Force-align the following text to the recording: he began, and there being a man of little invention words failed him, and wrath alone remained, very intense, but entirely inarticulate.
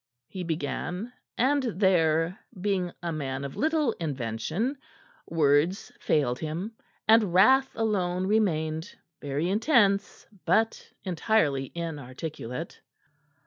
he 0.27 0.43
began, 0.43 1.13
and 1.37 1.61
there 1.61 2.39
being 2.59 2.91
a 3.03 3.11
man 3.11 3.45
of 3.45 3.55
little 3.55 3.91
invention 3.99 4.75
words 5.27 5.91
failed 5.99 6.39
him, 6.39 6.73
and 7.07 7.35
wrath 7.35 7.69
alone 7.75 8.25
remained, 8.25 8.95
very 9.21 9.47
intense, 9.47 10.25
but 10.43 10.91
entirely 11.03 11.71
inarticulate. 11.75 12.81